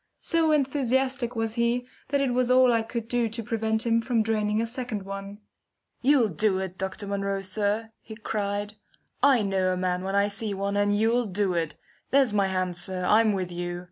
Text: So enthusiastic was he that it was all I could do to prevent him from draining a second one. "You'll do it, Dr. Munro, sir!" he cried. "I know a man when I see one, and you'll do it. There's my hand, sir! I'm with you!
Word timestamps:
So 0.21 0.51
enthusiastic 0.51 1.35
was 1.35 1.53
he 1.53 1.85
that 2.07 2.21
it 2.21 2.33
was 2.33 2.49
all 2.49 2.73
I 2.73 2.81
could 2.81 3.07
do 3.07 3.29
to 3.29 3.43
prevent 3.43 3.85
him 3.85 4.01
from 4.01 4.23
draining 4.23 4.59
a 4.59 4.65
second 4.65 5.03
one. 5.03 5.37
"You'll 6.01 6.29
do 6.29 6.57
it, 6.57 6.75
Dr. 6.79 7.05
Munro, 7.05 7.41
sir!" 7.41 7.91
he 8.01 8.15
cried. 8.15 8.73
"I 9.21 9.43
know 9.43 9.71
a 9.71 9.77
man 9.77 10.01
when 10.03 10.15
I 10.15 10.27
see 10.27 10.55
one, 10.55 10.75
and 10.75 10.97
you'll 10.97 11.27
do 11.27 11.53
it. 11.53 11.75
There's 12.09 12.33
my 12.33 12.47
hand, 12.47 12.75
sir! 12.77 13.05
I'm 13.05 13.33
with 13.33 13.51
you! 13.51 13.79